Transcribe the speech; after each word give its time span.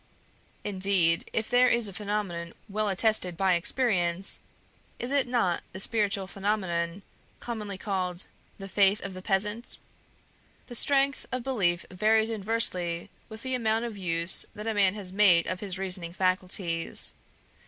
Indeed, 0.63 1.29
if 1.31 1.47
there 1.47 1.69
is 1.69 1.87
a 1.87 1.93
phenomenon 1.93 2.53
well 2.67 2.89
attested 2.89 3.37
by 3.37 3.53
experience, 3.53 4.39
is 4.97 5.11
it 5.11 5.27
not 5.27 5.61
the 5.73 5.79
spiritual 5.79 6.25
phenomenon 6.25 7.03
commonly 7.39 7.77
called 7.77 8.25
"the 8.57 8.67
faith 8.67 8.99
of 9.05 9.13
the 9.13 9.21
peasant"? 9.21 9.77
The 10.65 10.73
strength 10.73 11.27
of 11.31 11.43
belief 11.43 11.85
varies 11.91 12.31
inversely 12.31 13.11
with 13.29 13.43
the 13.43 13.53
amount 13.53 13.85
of 13.85 13.95
use 13.95 14.43
that 14.55 14.65
a 14.65 14.73
man 14.73 14.95
has 14.95 15.13
made 15.13 15.45
of 15.45 15.59
his 15.59 15.77
reasoning 15.77 16.13
faculties. 16.13 17.13